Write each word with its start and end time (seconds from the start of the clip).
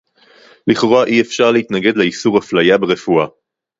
לכאורה 0.67 1.05
אי-אפשר 1.05 1.51
להתנגד 1.51 1.97
לאיסור 1.97 2.37
הפליה 2.37 2.77
ברפואה 2.77 3.25